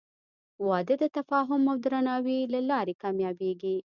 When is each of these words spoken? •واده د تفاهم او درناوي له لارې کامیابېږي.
•واده 0.67 0.95
د 1.01 1.05
تفاهم 1.17 1.61
او 1.71 1.77
درناوي 1.85 2.39
له 2.53 2.59
لارې 2.69 2.93
کامیابېږي. 3.03 3.77